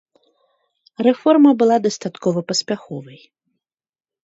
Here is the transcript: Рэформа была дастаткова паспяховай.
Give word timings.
Рэформа 1.07 1.51
была 1.61 1.77
дастаткова 1.85 2.39
паспяховай. 2.51 3.19